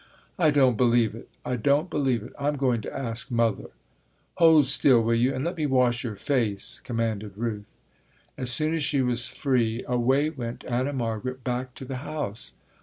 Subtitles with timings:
[0.39, 2.33] "I don't believe it, I don't believe it.
[2.39, 3.69] I am going to ask Mother."
[4.37, 7.77] "Hold still, will you, and let me wash your face," commanded Ruth.
[8.35, 12.53] As soon as she was free, away went Anna Margaret back to the house.